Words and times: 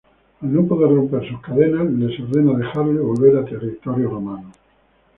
Al 0.41 0.51
no 0.51 0.65
poder 0.65 0.89
romper 0.95 1.29
sus 1.29 1.39
cadenas, 1.41 1.85
les 1.85 2.19
ordena 2.19 2.57
dejarlo 2.57 2.91
y 2.93 3.05
volver 3.05 3.37
a 3.37 3.45
territorio 3.45 4.09
romano. 4.09 4.51